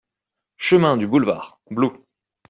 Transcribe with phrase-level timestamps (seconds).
[0.57, 1.93] Chemin du Boulevard, Blou